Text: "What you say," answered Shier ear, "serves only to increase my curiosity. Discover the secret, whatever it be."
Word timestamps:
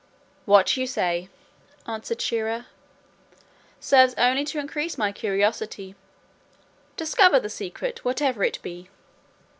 "What 0.45 0.77
you 0.77 0.87
say," 0.87 1.29
answered 1.85 2.19
Shier 2.21 2.47
ear, 2.47 2.65
"serves 3.79 4.15
only 4.15 4.43
to 4.45 4.57
increase 4.57 4.97
my 4.97 5.11
curiosity. 5.11 5.93
Discover 6.97 7.39
the 7.39 7.49
secret, 7.49 8.03
whatever 8.03 8.43
it 8.43 8.59
be." 8.63 8.89